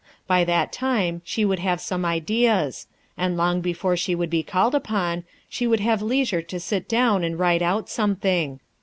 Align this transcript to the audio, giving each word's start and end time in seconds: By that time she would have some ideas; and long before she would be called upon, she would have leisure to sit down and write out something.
By 0.25 0.43
that 0.45 0.73
time 0.73 1.21
she 1.23 1.45
would 1.45 1.59
have 1.59 1.79
some 1.79 2.05
ideas; 2.05 2.87
and 3.15 3.37
long 3.37 3.61
before 3.61 3.95
she 3.95 4.15
would 4.15 4.31
be 4.31 4.41
called 4.41 4.73
upon, 4.73 5.25
she 5.47 5.67
would 5.67 5.81
have 5.81 6.01
leisure 6.01 6.41
to 6.41 6.59
sit 6.59 6.89
down 6.89 7.23
and 7.23 7.37
write 7.37 7.61
out 7.61 7.87
something. 7.87 8.59